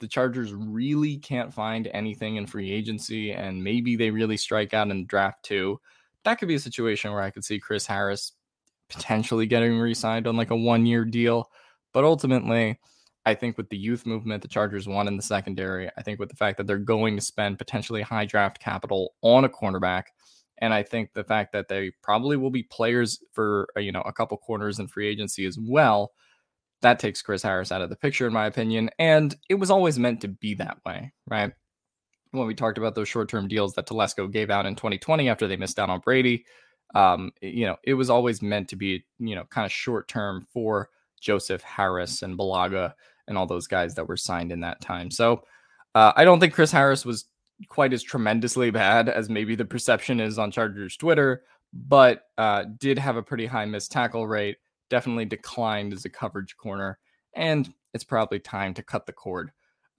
the 0.04 0.08
Chargers 0.08 0.52
really 0.52 1.16
can't 1.16 1.52
find 1.52 1.88
anything 1.94 2.36
in 2.36 2.46
free 2.46 2.70
agency 2.70 3.32
and 3.32 3.64
maybe 3.64 3.96
they 3.96 4.10
really 4.10 4.36
strike 4.36 4.74
out 4.74 4.90
in 4.90 4.98
the 4.98 5.06
draft 5.06 5.42
too, 5.42 5.80
that 6.24 6.38
could 6.38 6.46
be 6.46 6.56
a 6.56 6.60
situation 6.60 7.10
where 7.10 7.22
I 7.22 7.30
could 7.30 7.42
see 7.42 7.58
Chris 7.58 7.86
Harris 7.86 8.32
potentially 8.90 9.46
getting 9.46 9.78
re 9.78 9.94
signed 9.94 10.26
on 10.26 10.36
like 10.36 10.50
a 10.50 10.56
one 10.56 10.84
year 10.84 11.06
deal. 11.06 11.50
But 11.94 12.04
ultimately, 12.04 12.78
I 13.24 13.32
think 13.32 13.56
with 13.56 13.70
the 13.70 13.78
youth 13.78 14.04
movement 14.04 14.42
the 14.42 14.48
Chargers 14.48 14.86
won 14.86 15.08
in 15.08 15.16
the 15.16 15.22
secondary, 15.22 15.90
I 15.96 16.02
think 16.02 16.18
with 16.18 16.28
the 16.28 16.36
fact 16.36 16.58
that 16.58 16.66
they're 16.66 16.76
going 16.76 17.16
to 17.16 17.22
spend 17.22 17.56
potentially 17.56 18.02
high 18.02 18.26
draft 18.26 18.60
capital 18.60 19.14
on 19.22 19.46
a 19.46 19.48
cornerback, 19.48 20.04
and 20.58 20.74
I 20.74 20.82
think 20.82 21.14
the 21.14 21.24
fact 21.24 21.54
that 21.54 21.68
they 21.68 21.92
probably 22.02 22.36
will 22.36 22.50
be 22.50 22.64
players 22.64 23.20
for 23.32 23.68
uh, 23.74 23.80
you 23.80 23.90
know 23.90 24.02
a 24.02 24.12
couple 24.12 24.36
corners 24.36 24.80
in 24.80 24.86
free 24.86 25.08
agency 25.08 25.46
as 25.46 25.58
well, 25.58 26.12
that 26.84 26.98
takes 26.98 27.22
Chris 27.22 27.42
Harris 27.42 27.72
out 27.72 27.80
of 27.80 27.88
the 27.88 27.96
picture, 27.96 28.26
in 28.26 28.32
my 28.32 28.46
opinion. 28.46 28.90
And 28.98 29.34
it 29.48 29.54
was 29.54 29.70
always 29.70 29.98
meant 29.98 30.20
to 30.20 30.28
be 30.28 30.54
that 30.54 30.78
way, 30.84 31.12
right? 31.26 31.50
When 32.30 32.46
we 32.46 32.54
talked 32.54 32.78
about 32.78 32.94
those 32.94 33.08
short 33.08 33.28
term 33.28 33.48
deals 33.48 33.74
that 33.74 33.86
Telesco 33.86 34.30
gave 34.30 34.50
out 34.50 34.66
in 34.66 34.76
2020 34.76 35.28
after 35.28 35.48
they 35.48 35.56
missed 35.56 35.78
out 35.78 35.88
on 35.88 36.00
Brady, 36.00 36.44
um, 36.94 37.32
you 37.40 37.66
know, 37.66 37.76
it 37.84 37.94
was 37.94 38.10
always 38.10 38.42
meant 38.42 38.68
to 38.68 38.76
be, 38.76 39.04
you 39.18 39.34
know, 39.34 39.44
kind 39.44 39.64
of 39.64 39.72
short 39.72 40.08
term 40.08 40.46
for 40.52 40.90
Joseph 41.20 41.62
Harris 41.62 42.22
and 42.22 42.38
Bulaga 42.38 42.92
and 43.26 43.38
all 43.38 43.46
those 43.46 43.66
guys 43.66 43.94
that 43.94 44.06
were 44.06 44.16
signed 44.16 44.52
in 44.52 44.60
that 44.60 44.80
time. 44.82 45.10
So 45.10 45.42
uh, 45.94 46.12
I 46.14 46.24
don't 46.24 46.38
think 46.38 46.52
Chris 46.52 46.70
Harris 46.70 47.06
was 47.06 47.24
quite 47.68 47.94
as 47.94 48.02
tremendously 48.02 48.70
bad 48.70 49.08
as 49.08 49.30
maybe 49.30 49.54
the 49.54 49.64
perception 49.64 50.20
is 50.20 50.38
on 50.38 50.50
Chargers 50.50 50.96
Twitter, 50.98 51.44
but 51.72 52.24
uh, 52.36 52.64
did 52.78 52.98
have 52.98 53.16
a 53.16 53.22
pretty 53.22 53.46
high 53.46 53.64
missed 53.64 53.90
tackle 53.90 54.26
rate 54.26 54.58
definitely 54.90 55.24
declined 55.24 55.92
as 55.92 56.04
a 56.04 56.10
coverage 56.10 56.56
corner, 56.56 56.98
and 57.34 57.72
it's 57.92 58.04
probably 58.04 58.38
time 58.38 58.74
to 58.74 58.82
cut 58.82 59.06
the 59.06 59.12
cord. 59.12 59.50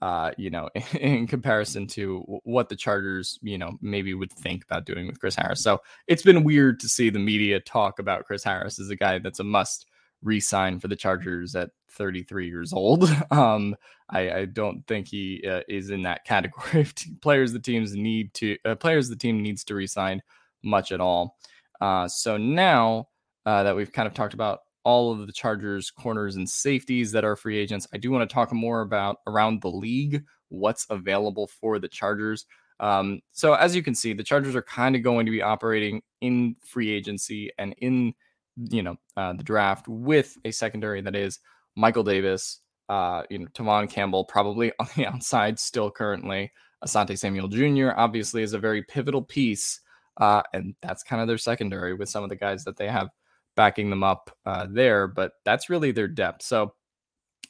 Uh, 0.02 0.32
you 0.38 0.50
know, 0.50 0.70
in 1.00 1.26
comparison 1.26 1.88
to 1.88 2.20
what 2.44 2.70
the 2.70 2.76
Chargers, 2.76 3.40
you 3.42 3.58
know, 3.58 3.78
maybe 3.82 4.14
would 4.14 4.32
think 4.32 4.64
about 4.64 4.86
doing 4.86 5.08
with 5.08 5.20
Chris 5.20 5.36
Harris. 5.36 5.64
So 5.64 5.82
it's 6.08 6.22
been 6.22 6.44
weird 6.44 6.80
to 6.82 6.90
see 6.90 7.10
the 7.10 7.20
media 7.20 7.60
talk 7.60 8.00
about 8.00 8.26
Chris 8.26 8.44
Harris 8.44 8.80
as 8.80 8.90
a 8.90 8.96
guy 8.96 9.20
that's 9.20 9.40
a 9.40 9.44
must 9.44 9.88
re-sign 10.22 10.80
for 10.80 10.88
the 10.88 10.96
Chargers 10.96 11.56
at 11.56 11.70
33 11.92 12.48
years 12.48 12.74
old. 12.74 13.10
Um, 13.32 13.76
I, 14.10 14.32
I, 14.32 14.46
don't 14.46 14.86
think 14.86 15.08
he 15.08 15.44
uh, 15.50 15.62
is 15.68 15.90
in 15.90 16.04
that 16.04 16.26
category 16.26 16.82
of 16.82 16.94
players 17.22 17.52
the 17.54 17.60
teams 17.60 17.96
need 17.96 18.34
to 18.36 18.56
uh, 18.64 18.76
players 18.76 19.10
the 19.10 19.16
team 19.16 19.42
needs 19.42 19.64
to 19.66 19.76
resign 19.76 20.22
much 20.64 20.92
at 20.92 21.02
all. 21.02 21.38
Uh, 21.82 22.08
so 22.08 22.38
now 22.38 23.08
uh, 23.46 23.64
that 23.64 23.76
we've 23.76 23.92
kind 23.92 24.08
of 24.08 24.14
talked 24.14 24.36
about 24.36 24.60
all 24.86 25.12
of 25.12 25.26
the 25.26 25.34
Chargers 25.34 25.92
corners 25.92 26.36
and 26.36 26.50
safeties 26.50 27.12
that 27.12 27.26
are 27.26 27.36
free 27.36 27.58
agents, 27.58 27.88
I 27.94 27.98
do 27.98 28.12
want 28.12 28.28
to 28.30 28.34
talk 28.34 28.54
more 28.54 28.82
about 28.82 29.18
around 29.28 29.62
the 29.62 29.72
league 29.72 30.24
what's 30.50 30.86
available 30.90 31.48
for 31.48 31.80
the 31.80 31.88
Chargers. 31.88 32.46
Um, 32.80 33.22
so 33.32 33.54
as 33.54 33.76
you 33.76 33.84
can 33.84 33.96
see, 33.96 34.14
the 34.14 34.24
Chargers 34.24 34.56
are 34.56 34.62
kind 34.62 34.96
of 34.96 35.02
going 35.04 35.26
to 35.26 35.32
be 35.32 35.42
operating 35.42 36.02
in 36.22 36.56
free 36.66 36.92
agency 36.92 37.52
and 37.58 37.76
in 37.80 38.14
you 38.58 38.84
know 38.84 38.96
uh, 39.18 39.34
the 39.34 39.44
draft 39.44 39.88
with 39.88 40.38
a 40.46 40.52
secondary 40.52 41.02
that 41.02 41.16
is 41.16 41.40
Michael 41.76 42.04
Davis, 42.04 42.62
uh, 42.88 43.24
you 43.30 43.40
know 43.40 43.48
Tevaughn 43.54 43.90
Campbell 43.90 44.24
probably 44.26 44.72
on 44.80 44.88
the 44.96 45.08
outside 45.08 45.60
still 45.60 45.90
currently. 45.90 46.52
Asante 46.86 47.18
Samuel 47.18 47.48
Jr. 47.48 47.98
obviously 47.98 48.44
is 48.44 48.54
a 48.54 48.60
very 48.60 48.84
pivotal 48.84 49.22
piece, 49.22 49.80
uh, 50.18 50.44
and 50.54 50.76
that's 50.82 51.04
kind 51.04 51.22
of 51.22 51.28
their 51.28 51.38
secondary 51.38 51.94
with 51.96 52.10
some 52.10 52.24
of 52.24 52.30
the 52.30 52.36
guys 52.36 52.64
that 52.66 52.78
they 52.78 52.88
have 52.88 53.10
backing 53.56 53.90
them 53.90 54.04
up 54.04 54.36
uh, 54.46 54.68
there. 54.70 55.08
But 55.08 55.34
that's 55.44 55.70
really 55.70 55.92
their 55.92 56.08
depth. 56.08 56.44
So 56.44 56.74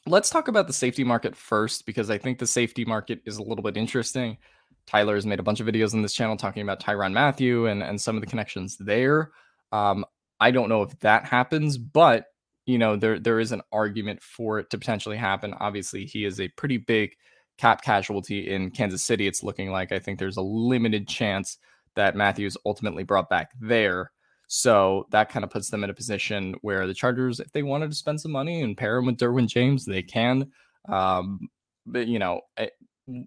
let's 0.06 0.30
talk 0.30 0.48
about 0.48 0.68
the 0.68 0.74
safety 0.74 1.04
market 1.04 1.36
first 1.36 1.86
because 1.86 2.10
I 2.10 2.18
think 2.18 2.40
the 2.40 2.48
safety 2.48 2.86
market 2.86 3.22
is 3.26 3.38
a 3.38 3.44
little 3.44 3.64
bit 3.64 3.78
interesting. 3.78 4.38
Tyler 4.86 5.16
has 5.16 5.26
made 5.26 5.40
a 5.40 5.44
bunch 5.44 5.60
of 5.60 5.68
videos 5.68 5.94
on 5.94 6.02
this 6.02 6.14
channel 6.14 6.38
talking 6.38 6.62
about 6.62 6.80
Tyrann 6.80 7.14
Mathieu 7.14 7.66
and, 7.66 7.82
and 7.82 8.00
some 8.00 8.16
of 8.16 8.22
the 8.22 8.28
connections 8.28 8.78
there. 8.78 9.32
Um, 9.72 10.06
I 10.40 10.52
don't 10.52 10.70
know 10.70 10.84
if 10.84 10.98
that 11.00 11.26
happens, 11.26 11.78
but 11.78 12.26
you 12.66 12.78
know, 12.78 12.96
there 12.96 13.20
there 13.20 13.40
is 13.40 13.52
an 13.52 13.62
argument 13.72 14.22
for 14.22 14.60
it 14.60 14.70
to 14.72 14.78
potentially 14.78 15.18
happen. 15.18 15.54
Obviously, 15.60 16.06
he 16.06 16.26
is 16.26 16.40
a 16.40 16.48
pretty 16.50 16.78
big 16.78 17.16
cap 17.58 17.82
casualty 17.82 18.52
in 18.52 18.72
Kansas 18.72 19.04
City. 19.04 19.28
It's 19.28 19.44
looking 19.44 19.72
like 19.72 19.92
I 19.92 20.00
think 20.00 20.20
there's 20.20 20.38
a 20.38 20.42
limited 20.42 21.08
chance 21.08 21.58
that 21.96 22.16
Mathieu's 22.16 22.58
ultimately 22.66 23.04
brought 23.04 23.30
back 23.30 23.52
there. 23.60 24.12
So 24.48 25.08
that 25.12 25.30
kind 25.30 25.44
of 25.44 25.50
puts 25.50 25.70
them 25.70 25.84
in 25.84 25.90
a 25.90 25.94
position 25.94 26.56
where 26.62 26.88
the 26.88 26.94
Chargers, 26.94 27.40
if 27.40 27.52
they 27.52 27.64
wanted 27.64 27.90
to 27.90 27.96
spend 27.98 28.22
some 28.22 28.32
money 28.32 28.62
and 28.62 28.78
pair 28.78 28.98
him 28.98 29.06
with 29.06 29.18
Derwin 29.18 29.48
James, 29.48 29.86
they 29.86 30.04
can. 30.04 30.52
Um, 30.88 31.48
but 31.86 32.08
you 32.08 32.20
know, 32.20 32.42
eh, 32.58 32.70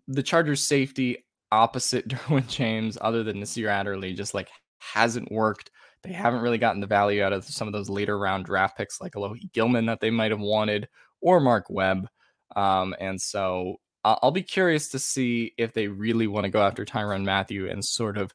the 0.06 0.22
Chargers' 0.22 0.62
safety 0.62 1.24
opposite 1.50 2.08
Derwin 2.08 2.48
James, 2.48 2.98
other 3.00 3.22
than 3.22 3.40
Nasir 3.40 3.68
Adderley, 3.68 4.14
just 4.14 4.34
like 4.34 4.48
hasn't 4.78 5.30
worked. 5.30 5.70
They 6.02 6.12
haven't 6.12 6.42
really 6.42 6.58
gotten 6.58 6.80
the 6.80 6.86
value 6.86 7.22
out 7.22 7.32
of 7.32 7.44
some 7.44 7.66
of 7.66 7.72
those 7.72 7.90
later 7.90 8.18
round 8.18 8.44
draft 8.44 8.76
picks 8.76 9.00
like 9.00 9.14
Alohi 9.14 9.52
Gilman 9.52 9.86
that 9.86 10.00
they 10.00 10.10
might 10.10 10.30
have 10.30 10.40
wanted 10.40 10.88
or 11.20 11.40
Mark 11.40 11.66
Webb. 11.68 12.08
Um, 12.54 12.94
and 13.00 13.20
so 13.20 13.76
I'll 14.04 14.30
be 14.30 14.42
curious 14.42 14.88
to 14.90 14.98
see 14.98 15.54
if 15.58 15.72
they 15.72 15.88
really 15.88 16.28
want 16.28 16.44
to 16.44 16.50
go 16.50 16.62
after 16.62 16.84
Tyrann 16.84 17.24
Mathieu 17.24 17.68
and 17.68 17.84
sort 17.84 18.16
of 18.16 18.32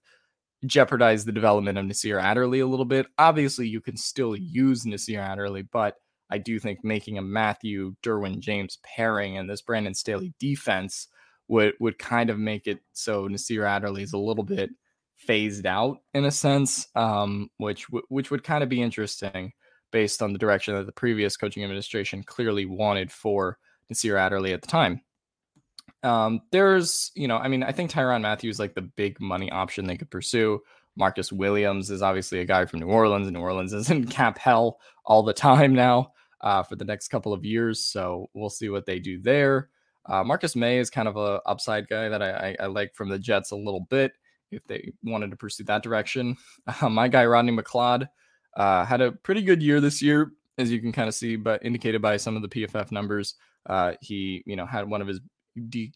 jeopardize 0.66 1.26
the 1.26 1.32
development 1.32 1.78
of 1.78 1.86
Nasir 1.86 2.20
Adderley 2.20 2.60
a 2.60 2.68
little 2.68 2.86
bit. 2.86 3.08
Obviously, 3.18 3.68
you 3.68 3.82
can 3.82 3.98
still 3.98 4.36
use 4.36 4.86
Nasir 4.86 5.20
Adderley, 5.20 5.64
but 5.64 5.96
I 6.30 6.38
do 6.38 6.60
think 6.60 6.84
making 6.84 7.18
a 7.18 7.22
Mathieu 7.22 7.96
Derwin 8.02 8.40
James 8.40 8.80
pairing 8.84 9.38
and 9.38 9.50
this 9.50 9.62
Brandon 9.62 9.94
Staley 9.94 10.34
defense 10.40 11.08
would 11.48 11.74
would 11.80 12.00
kind 12.00 12.30
of 12.30 12.40
make 12.40 12.68
it 12.68 12.80
so 12.94 13.28
Nasir 13.28 13.66
Adderley 13.66 14.04
is 14.04 14.14
a 14.14 14.18
little 14.18 14.44
bit 14.44 14.72
phased 15.16 15.66
out 15.66 16.00
in 16.14 16.26
a 16.26 16.32
sense, 16.32 16.88
um, 16.96 17.50
which 17.58 17.86
which 18.10 18.32
would 18.32 18.44
kind 18.44 18.64
of 18.64 18.70
be 18.70 18.82
interesting 18.82 19.54
based 19.92 20.22
on 20.22 20.34
the 20.34 20.40
direction 20.40 20.74
that 20.74 20.86
the 20.86 20.92
previous 20.92 21.38
coaching 21.38 21.64
administration 21.64 22.24
clearly 22.24 22.66
wanted 22.66 23.12
for 23.12 23.58
Nasir 23.90 24.18
Adderley 24.18 24.54
at 24.54 24.62
the 24.62 24.68
time. 24.68 25.02
Um, 26.04 26.42
there's, 26.52 27.12
you 27.16 27.28
know, 27.28 27.38
I 27.38 27.48
mean, 27.48 27.64
I 27.64 27.72
think 27.72 27.92
Tyrann 27.92 28.22
Mathieu's 28.22 28.60
like 28.60 28.76
the 28.76 28.82
big 28.82 29.20
money 29.22 29.50
option 29.52 29.86
they 29.86 29.98
could 29.98 30.12
pursue. 30.12 30.62
Marcus 30.96 31.32
Williams 31.32 31.90
is 31.90 32.02
obviously 32.02 32.40
a 32.40 32.46
guy 32.46 32.66
from 32.66 32.82
New 32.82 32.88
Orleans, 32.88 33.28
and 33.28 33.36
New 33.36 33.42
Orleans 33.42 33.74
is 33.74 33.90
in 33.90 34.06
cap 34.08 34.38
hell 34.38 34.80
all 35.06 35.24
the 35.24 35.34
time 35.34 35.74
now 35.74 36.12
uh, 36.42 36.64
for 36.64 36.76
the 36.76 36.86
next 36.86 37.08
couple 37.08 37.34
of 37.34 37.46
years. 37.46 37.86
So 37.86 38.30
we'll 38.34 38.50
see 38.50 38.70
what 38.70 38.86
they 38.86 39.00
do 39.00 39.20
there. 39.20 39.70
Uh, 40.06 40.24
Marcus 40.24 40.56
Maye 40.56 40.80
is 40.80 40.90
kind 40.90 41.08
of 41.08 41.16
a 41.16 41.42
upside 41.46 41.88
guy 41.88 42.10
that 42.10 42.22
I, 42.22 42.32
I, 42.32 42.56
I, 42.60 42.66
like 42.66 42.94
from 42.94 43.08
the 43.08 43.18
Jets 43.18 43.52
a 43.52 43.56
little 43.56 43.88
bit 43.90 44.12
if 44.52 44.68
they 44.68 44.92
wanted 45.02 45.32
to 45.32 45.38
pursue 45.38 45.64
that 45.66 45.84
direction. 45.84 46.38
Uh, 46.82 46.90
my 46.90 47.08
guy 47.08 47.26
Rodney 47.26 47.56
McLeod 47.56 48.08
uh, 48.56 48.86
had 48.86 49.02
a 49.02 49.12
pretty 49.12 49.42
good 49.42 49.62
year 49.62 49.82
this 49.82 50.02
year, 50.02 50.32
as 50.58 50.72
you 50.72 50.80
can 50.80 50.92
kind 50.92 51.08
of 51.08 51.16
see, 51.16 51.36
but 51.36 51.64
indicated 51.66 52.02
by 52.02 52.18
some 52.18 52.36
of 52.36 52.42
the 52.42 52.48
PFF 52.48 52.92
numbers. 52.92 53.36
Uh, 53.66 53.94
he, 54.02 54.44
you 54.46 54.56
know, 54.56 54.66
had 54.66 54.90
one 54.90 55.02
of 55.02 55.08
his 55.08 55.22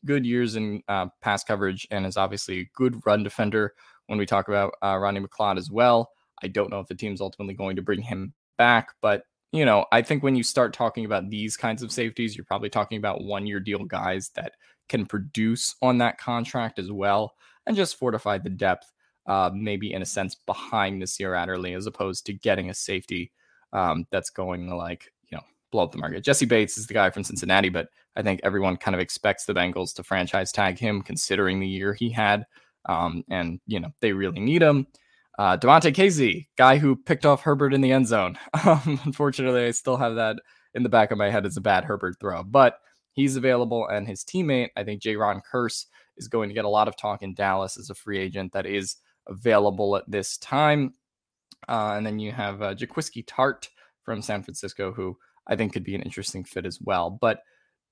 good 0.05 0.25
years 0.25 0.55
in 0.55 0.81
uh, 0.87 1.07
pass 1.21 1.43
coverage 1.43 1.87
and 1.91 2.05
is 2.05 2.17
obviously 2.17 2.59
a 2.59 2.69
good 2.75 3.01
run 3.05 3.23
defender 3.23 3.73
when 4.07 4.19
we 4.19 4.25
talk 4.25 4.47
about 4.47 4.73
uh, 4.83 4.97
Rodney 4.97 5.19
McLeod 5.21 5.57
as 5.57 5.71
well. 5.71 6.11
I 6.43 6.47
don't 6.47 6.69
know 6.69 6.79
if 6.79 6.87
the 6.87 6.95
team's 6.95 7.21
ultimately 7.21 7.53
going 7.53 7.75
to 7.75 7.81
bring 7.81 8.01
him 8.01 8.33
back, 8.57 8.89
but 9.01 9.23
you 9.51 9.65
know, 9.65 9.85
I 9.91 10.01
think 10.01 10.23
when 10.23 10.35
you 10.35 10.43
start 10.43 10.73
talking 10.73 11.05
about 11.05 11.29
these 11.29 11.55
kinds 11.55 11.81
of 11.81 11.91
safeties, 11.91 12.35
you're 12.35 12.45
probably 12.45 12.69
talking 12.69 12.97
about 12.97 13.23
one 13.23 13.47
year 13.47 13.59
deal 13.59 13.83
guys 13.85 14.29
that 14.35 14.53
can 14.89 15.05
produce 15.05 15.75
on 15.81 15.97
that 15.99 16.17
contract 16.17 16.79
as 16.79 16.91
well 16.91 17.33
and 17.65 17.75
just 17.75 17.97
fortify 17.97 18.37
the 18.37 18.49
depth, 18.49 18.91
uh, 19.25 19.49
maybe 19.53 19.93
in 19.93 20.01
a 20.01 20.05
sense 20.05 20.35
behind 20.35 20.99
Nasir 20.99 21.33
Adderley 21.33 21.73
as 21.73 21.85
opposed 21.85 22.25
to 22.25 22.33
getting 22.33 22.69
a 22.69 22.73
safety 22.73 23.31
um, 23.73 24.05
that's 24.11 24.29
going 24.29 24.69
like 24.69 25.11
blow 25.71 25.83
up 25.83 25.91
the 25.91 25.97
market. 25.97 26.23
Jessie 26.23 26.45
Bates 26.45 26.77
is 26.77 26.87
the 26.87 26.93
guy 26.93 27.09
from 27.09 27.23
Cincinnati, 27.23 27.69
but 27.69 27.87
I 28.15 28.21
think 28.21 28.39
everyone 28.43 28.77
kind 28.77 28.95
of 28.95 29.01
expects 29.01 29.45
the 29.45 29.53
Bengals 29.53 29.93
to 29.95 30.03
franchise 30.03 30.51
tag 30.51 30.79
him 30.79 31.01
considering 31.01 31.59
the 31.59 31.67
year 31.67 31.93
he 31.93 32.09
had. 32.09 32.45
Um, 32.85 33.23
and, 33.29 33.59
you 33.67 33.79
know, 33.79 33.89
they 34.01 34.13
really 34.13 34.39
need 34.39 34.61
him. 34.61 34.87
Uh, 35.37 35.55
Damontae 35.57 35.93
Kazee, 35.93 36.47
guy 36.57 36.77
who 36.77 36.95
picked 36.95 37.25
off 37.25 37.41
Herbert 37.41 37.73
in 37.73 37.81
the 37.81 37.91
end 37.91 38.07
zone. 38.07 38.37
Um, 38.65 38.99
unfortunately, 39.05 39.65
I 39.65 39.71
still 39.71 39.97
have 39.97 40.15
that 40.15 40.37
in 40.73 40.83
the 40.83 40.89
back 40.89 41.11
of 41.11 41.17
my 41.17 41.29
head 41.29 41.45
as 41.45 41.57
a 41.57 41.61
bad 41.61 41.85
Herbert 41.85 42.15
throw, 42.19 42.43
but 42.43 42.79
he's 43.13 43.35
available. 43.35 43.87
And 43.87 44.07
his 44.07 44.23
teammate, 44.23 44.69
I 44.75 44.83
think 44.83 45.01
Jayron 45.01 45.41
Kearse, 45.51 45.85
is 46.17 46.27
going 46.27 46.49
to 46.49 46.55
get 46.55 46.65
a 46.65 46.69
lot 46.69 46.87
of 46.87 46.97
talk 46.97 47.21
in 47.21 47.33
Dallas 47.33 47.77
as 47.77 47.89
a 47.89 47.95
free 47.95 48.17
agent 48.17 48.53
that 48.53 48.65
is 48.65 48.95
available 49.27 49.95
at 49.95 50.09
this 50.09 50.37
time. 50.37 50.95
Uh, 51.67 51.93
and 51.95 52.05
then 52.05 52.19
you 52.19 52.31
have 52.31 52.61
uh, 52.61 52.73
Jaquiski 52.73 53.25
Tartt 53.25 53.69
from 54.03 54.21
San 54.21 54.43
Francisco, 54.43 54.91
who 54.91 55.17
I 55.47 55.55
think 55.55 55.73
could 55.73 55.83
be 55.83 55.95
an 55.95 56.01
interesting 56.01 56.43
fit 56.43 56.65
as 56.65 56.79
well. 56.81 57.09
But 57.09 57.41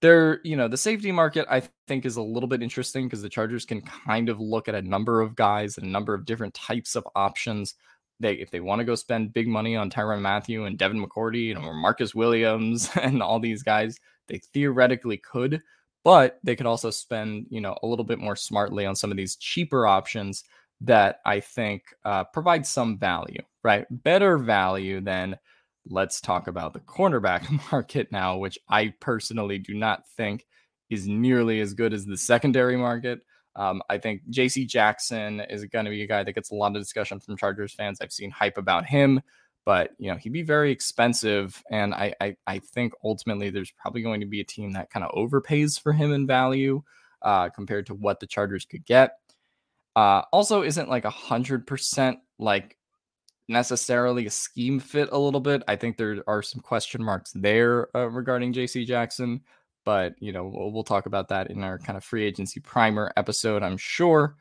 there, 0.02 0.42
you 0.44 0.56
know, 0.56 0.68
the 0.68 0.78
safety 0.78 1.12
market 1.12 1.48
I 1.50 1.64
think 1.88 2.06
is 2.06 2.18
a 2.18 2.22
little 2.22 2.50
bit 2.50 2.62
interesting 2.62 3.06
because 3.06 3.22
the 3.22 3.30
Chargers 3.30 3.66
can 3.66 3.82
kind 3.82 4.30
of 4.30 4.40
look 4.40 4.68
at 4.68 4.76
a 4.76 4.82
number 4.82 5.22
of 5.22 5.36
guys 5.36 5.78
and 5.78 5.88
a 5.88 5.90
number 5.90 6.14
of 6.14 6.26
different 6.26 6.54
types 6.54 6.96
of 6.96 7.08
options. 7.16 7.76
They, 8.20 8.34
if 8.36 8.52
they 8.52 8.60
want 8.60 8.80
to 8.80 8.86
go 8.86 8.96
spend 8.96 9.34
big 9.34 9.48
money 9.48 9.76
on 9.76 9.90
Tyrann 9.90 10.22
Mathieu 10.22 10.66
and 10.66 10.78
Devin 10.78 11.04
McCourty, 11.04 11.56
or 11.62 11.74
Marcus 11.74 12.16
Williams 12.16 12.90
and 13.02 13.22
all 13.22 13.40
these 13.40 13.64
guys, 13.64 14.00
they 14.28 14.40
theoretically 14.54 15.18
could, 15.18 15.62
but 16.04 16.40
they 16.44 16.56
could 16.56 16.66
also 16.66 16.90
spend, 16.90 17.48
you 17.50 17.62
know, 17.62 17.78
a 17.82 17.88
little 17.88 18.06
bit 18.06 18.20
more 18.20 18.36
smartly 18.36 18.86
on 18.86 18.96
some 18.96 19.12
of 19.12 19.18
these 19.18 19.36
cheaper 19.36 19.88
options 19.88 20.44
that 20.82 21.20
I 21.26 21.40
think 21.40 21.84
uh, 22.04 22.26
provide 22.26 22.66
some 22.66 22.98
value, 22.98 23.42
right? 23.64 23.86
Better 23.90 24.38
value 24.38 25.02
than 25.02 25.38
let's 25.88 26.22
talk 26.22 26.48
about 26.48 26.74
the 26.74 26.80
cornerback 26.80 27.48
market 27.72 28.12
now, 28.12 28.38
which 28.38 28.58
I 28.70 28.94
personally 29.00 29.58
do 29.58 29.74
not 29.74 30.08
think 30.18 30.46
is 30.90 31.08
nearly 31.08 31.62
as 31.62 31.74
good 31.74 31.94
as 31.94 32.06
the 32.06 32.18
secondary 32.18 32.78
market. 32.78 33.22
Um, 33.56 33.82
I 33.90 33.98
think 33.98 34.22
JC 34.30 34.68
Jackson 34.68 35.40
is 35.42 35.64
going 35.66 35.86
to 35.86 35.92
be 35.92 36.04
a 36.04 36.08
guy 36.08 36.24
that 36.24 36.34
gets 36.34 36.52
a 36.52 36.56
lot 36.56 36.76
of 36.76 36.82
discussion 36.82 37.20
from 37.20 37.38
Chargers 37.38 37.74
fans. 37.74 38.00
I've 38.02 38.12
seen 38.12 38.30
hype 38.30 38.58
about 38.58 38.86
him, 38.86 39.22
but 39.66 39.92
you 39.98 40.12
know 40.12 40.18
he'd 40.18 40.34
be 40.34 40.44
very 40.44 40.72
expensive, 40.72 41.64
and 41.72 41.94
I 41.94 42.14
I, 42.20 42.36
I 42.46 42.60
think 42.60 42.94
ultimately 43.04 43.50
there's 43.50 43.72
probably 43.72 44.02
going 44.02 44.20
to 44.20 44.28
be 44.28 44.42
a 44.42 44.46
team 44.46 44.74
that 44.74 44.90
kind 44.90 45.06
of 45.06 45.12
overpays 45.16 45.80
for 45.80 45.94
him 45.94 46.12
in 46.12 46.28
value 46.28 46.84
uh, 47.22 47.50
compared 47.50 47.86
to 47.88 47.94
what 47.94 48.20
the 48.20 48.28
Chargers 48.28 48.66
could 48.66 48.86
get. 48.86 49.18
Uh, 49.96 50.24
also, 50.34 50.62
isn't 50.62 50.90
like 50.90 51.06
a 51.06 51.10
hundred 51.10 51.66
percent 51.66 52.20
like 52.38 52.78
necessarily 53.48 54.26
a 54.26 54.30
scheme 54.30 54.80
fit 54.80 55.10
a 55.12 55.18
little 55.18 55.40
bit. 55.40 55.64
I 55.68 55.76
think 55.76 55.98
there 55.98 56.24
are 56.28 56.42
some 56.42 56.62
question 56.62 57.04
marks 57.04 57.32
there 57.34 57.96
uh, 57.96 58.10
regarding 58.10 58.54
JC 58.54 58.86
Jackson, 58.86 59.42
but 59.84 60.16
you 60.20 60.32
know 60.32 60.46
we'll, 60.46 60.72
we'll, 60.72 60.84
talk 60.84 61.06
about 61.06 61.30
that 61.30 61.52
in 61.52 61.64
our 61.64 61.78
kind 61.78 61.98
of 61.98 62.04
free 62.04 62.26
agency 62.26 62.60
primer 62.60 63.12
episode, 63.18 63.64
I'm 63.64 63.78
sure. 63.78 64.36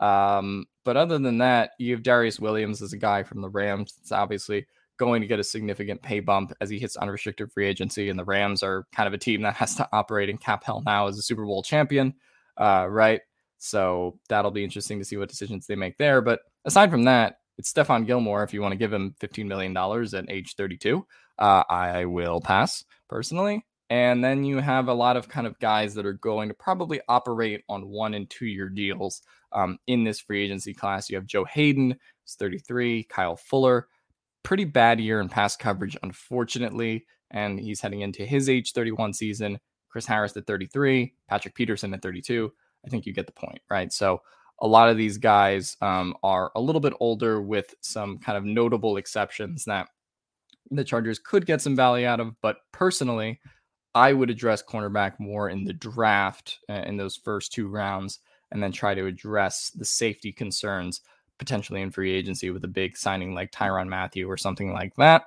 Um, 0.00 0.66
but 0.84 0.96
other 0.96 1.18
than 1.18 1.38
that, 1.38 1.72
you 1.78 1.92
have 1.94 2.02
Darious 2.02 2.40
Williams 2.40 2.82
as 2.82 2.92
a 2.92 2.98
guy 2.98 3.22
from 3.22 3.40
the 3.42 3.50
Rams. 3.50 3.94
It's 4.00 4.12
obviously 4.12 4.66
going 4.98 5.22
to 5.22 5.26
get 5.26 5.40
a 5.40 5.44
significant 5.44 6.02
pay 6.02 6.20
bump 6.20 6.52
as 6.60 6.68
he 6.68 6.78
hits 6.78 6.96
unrestricted 6.96 7.50
free 7.52 7.66
agency, 7.66 8.10
and 8.10 8.18
the 8.18 8.24
Rams 8.24 8.62
are 8.62 8.86
kind 8.92 9.06
of 9.06 9.14
a 9.14 9.18
team 9.18 9.42
that 9.42 9.54
has 9.56 9.74
to 9.76 9.88
operate 9.92 10.28
in 10.28 10.38
cap 10.38 10.64
hell 10.64 10.82
now 10.84 11.06
as 11.06 11.18
a 11.18 11.22
Super 11.22 11.44
Bowl 11.44 11.62
champion, 11.62 12.14
uh, 12.58 12.86
right? 12.88 13.20
So 13.58 14.18
that'll 14.28 14.50
be 14.50 14.64
interesting 14.64 14.98
to 14.98 15.04
see 15.04 15.16
what 15.16 15.28
decisions 15.28 15.66
they 15.66 15.76
make 15.76 15.98
there. 15.98 16.22
But 16.22 16.40
aside 16.64 16.90
from 16.90 17.04
that, 17.04 17.39
it's 17.60 17.70
Stephon 17.70 18.06
Gilmore 18.06 18.42
if 18.42 18.54
you 18.54 18.62
want 18.62 18.72
to 18.72 18.78
give 18.78 18.90
him 18.90 19.14
$15 19.20 19.44
million 19.44 19.76
at 19.76 20.30
age 20.34 20.54
32. 20.54 21.06
uh, 21.38 21.62
I 21.68 22.06
will 22.06 22.40
pass 22.40 22.86
personally. 23.06 23.66
And 23.90 24.24
then 24.24 24.44
you 24.44 24.60
have 24.60 24.88
a 24.88 24.94
lot 24.94 25.18
of 25.18 25.28
kind 25.28 25.46
of 25.46 25.58
guys 25.58 25.92
that 25.94 26.06
are 26.06 26.14
going 26.14 26.48
to 26.48 26.54
probably 26.54 27.02
operate 27.06 27.62
on 27.68 27.88
one 27.88 28.14
and 28.14 28.30
two 28.30 28.46
year 28.46 28.70
deals 28.70 29.20
um, 29.52 29.78
in 29.86 30.04
this 30.04 30.20
free 30.20 30.42
agency 30.42 30.72
class. 30.72 31.10
You 31.10 31.16
have 31.16 31.26
Joe 31.26 31.44
Haden, 31.44 31.90
who's 31.90 32.34
33, 32.38 33.02
Kyle 33.04 33.36
Fuller, 33.36 33.88
pretty 34.42 34.64
bad 34.64 34.98
year 34.98 35.20
in 35.20 35.28
pass 35.28 35.54
coverage, 35.54 35.98
unfortunately. 36.02 37.04
And 37.30 37.60
he's 37.60 37.82
heading 37.82 38.00
into 38.00 38.24
his 38.24 38.48
age 38.48 38.72
31 38.72 39.12
season. 39.12 39.58
Chris 39.90 40.06
Harris 40.06 40.34
at 40.34 40.46
33, 40.46 41.12
Patrick 41.28 41.54
Peterson 41.54 41.92
at 41.92 42.00
32. 42.00 42.50
I 42.86 42.88
think 42.88 43.04
you 43.04 43.12
get 43.12 43.26
the 43.26 43.32
point, 43.32 43.60
right? 43.68 43.92
So 43.92 44.22
a 44.60 44.66
lot 44.66 44.88
of 44.88 44.96
these 44.96 45.18
guys 45.18 45.76
um, 45.80 46.14
are 46.22 46.50
a 46.54 46.60
little 46.60 46.80
bit 46.80 46.92
older 47.00 47.40
with 47.40 47.74
some 47.80 48.18
kind 48.18 48.36
of 48.36 48.44
notable 48.44 48.96
exceptions 48.96 49.64
that 49.64 49.88
the 50.70 50.84
Chargers 50.84 51.18
could 51.18 51.46
get 51.46 51.60
some 51.60 51.74
value 51.74 52.06
out 52.06 52.20
of. 52.20 52.34
But 52.42 52.58
personally, 52.72 53.40
I 53.94 54.12
would 54.12 54.30
address 54.30 54.62
cornerback 54.62 55.18
more 55.18 55.48
in 55.48 55.64
the 55.64 55.72
draft 55.72 56.58
uh, 56.68 56.82
in 56.86 56.96
those 56.96 57.16
first 57.16 57.52
two 57.52 57.68
rounds 57.68 58.20
and 58.52 58.62
then 58.62 58.72
try 58.72 58.94
to 58.94 59.06
address 59.06 59.70
the 59.70 59.84
safety 59.84 60.32
concerns 60.32 61.00
potentially 61.38 61.80
in 61.80 61.90
free 61.90 62.12
agency 62.12 62.50
with 62.50 62.64
a 62.64 62.68
big 62.68 62.96
signing 62.96 63.34
like 63.34 63.50
Tyrann 63.50 63.88
Mathieu 63.88 64.30
or 64.30 64.36
something 64.36 64.72
like 64.72 64.94
that. 64.96 65.24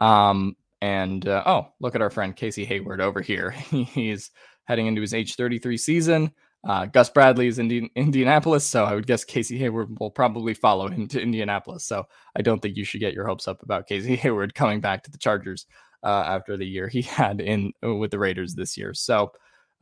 Um, 0.00 0.56
and 0.80 1.26
uh, 1.28 1.44
oh, 1.46 1.68
look 1.80 1.94
at 1.94 2.02
our 2.02 2.10
friend 2.10 2.34
Casey 2.34 2.64
Hayward 2.64 3.00
over 3.00 3.20
here. 3.20 3.50
He's 3.70 4.30
heading 4.64 4.86
into 4.86 5.00
his 5.00 5.14
age 5.14 5.36
33 5.36 5.76
season. 5.76 6.32
Uh, 6.64 6.86
Gus 6.86 7.10
Bradley 7.10 7.48
is 7.48 7.58
in 7.58 7.90
Indianapolis, 7.96 8.64
so 8.64 8.84
I 8.84 8.94
would 8.94 9.06
guess 9.06 9.24
Casey 9.24 9.58
Hayward 9.58 9.98
will 9.98 10.10
probably 10.10 10.54
follow 10.54 10.88
him 10.88 11.08
to 11.08 11.20
Indianapolis. 11.20 11.84
So 11.84 12.06
I 12.36 12.42
don't 12.42 12.60
think 12.60 12.76
you 12.76 12.84
should 12.84 13.00
get 13.00 13.14
your 13.14 13.26
hopes 13.26 13.48
up 13.48 13.62
about 13.62 13.88
Casey 13.88 14.14
Hayward 14.22 14.54
coming 14.54 14.80
back 14.80 15.02
to 15.04 15.10
the 15.10 15.18
Chargers 15.18 15.66
uh, 16.04 16.24
after 16.26 16.56
the 16.56 16.66
year 16.66 16.88
he 16.88 17.02
had 17.02 17.40
in 17.40 17.72
with 17.82 18.10
the 18.10 18.18
Raiders 18.18 18.54
this 18.54 18.76
year. 18.76 18.94
So 18.94 19.32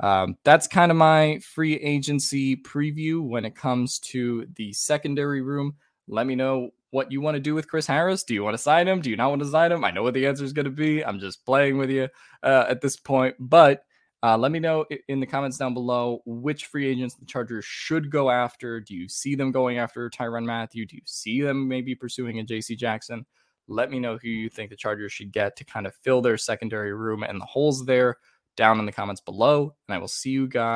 um, 0.00 0.36
that's 0.44 0.66
kind 0.66 0.90
of 0.90 0.96
my 0.96 1.38
free 1.40 1.74
agency 1.76 2.56
preview 2.56 3.20
when 3.22 3.44
it 3.44 3.54
comes 3.54 3.98
to 3.98 4.46
the 4.56 4.72
secondary 4.72 5.42
room. 5.42 5.74
Let 6.08 6.26
me 6.26 6.34
know 6.34 6.70
what 6.90 7.12
you 7.12 7.20
want 7.20 7.36
to 7.36 7.40
do 7.40 7.54
with 7.54 7.68
Chris 7.68 7.86
Harris. 7.86 8.24
Do 8.24 8.34
you 8.34 8.42
want 8.42 8.54
to 8.54 8.62
sign 8.62 8.88
him? 8.88 9.00
Do 9.00 9.10
you 9.10 9.16
not 9.16 9.28
want 9.28 9.42
to 9.42 9.48
sign 9.48 9.70
him? 9.70 9.84
I 9.84 9.90
know 9.90 10.02
what 10.02 10.14
the 10.14 10.26
answer 10.26 10.44
is 10.44 10.54
going 10.54 10.64
to 10.64 10.70
be. 10.70 11.04
I'm 11.04 11.20
just 11.20 11.44
playing 11.44 11.76
with 11.76 11.90
you 11.90 12.08
uh, 12.42 12.64
at 12.68 12.80
this 12.80 12.96
point, 12.96 13.36
but 13.38 13.84
uh, 14.22 14.36
let 14.36 14.52
me 14.52 14.58
know 14.58 14.84
in 15.08 15.20
the 15.20 15.26
comments 15.26 15.56
down 15.56 15.72
below 15.72 16.20
which 16.26 16.66
free 16.66 16.86
agents 16.86 17.14
the 17.14 17.24
Chargers 17.24 17.64
should 17.64 18.10
go 18.10 18.30
after. 18.30 18.80
Do 18.80 18.94
you 18.94 19.08
see 19.08 19.34
them 19.34 19.50
going 19.50 19.78
after 19.78 20.10
Tyrann 20.10 20.44
Mathieu? 20.44 20.84
Do 20.84 20.96
you 20.96 21.02
see 21.06 21.40
them 21.40 21.66
maybe 21.66 21.94
pursuing 21.94 22.38
a 22.38 22.44
JC 22.44 22.76
Jackson? 22.76 23.24
Let 23.66 23.90
me 23.90 23.98
know 23.98 24.18
who 24.20 24.28
you 24.28 24.50
think 24.50 24.70
the 24.70 24.76
Chargers 24.76 25.12
should 25.12 25.32
get 25.32 25.56
to 25.56 25.64
kind 25.64 25.86
of 25.86 25.94
fill 25.94 26.20
their 26.20 26.36
secondary 26.36 26.92
room 26.92 27.22
and 27.22 27.40
the 27.40 27.46
holes 27.46 27.86
there 27.86 28.16
down 28.56 28.78
in 28.78 28.84
the 28.84 28.92
comments 28.92 29.22
below. 29.22 29.74
And 29.88 29.94
I 29.94 29.98
will 29.98 30.08
see 30.08 30.30
you 30.30 30.48
guys. 30.48 30.68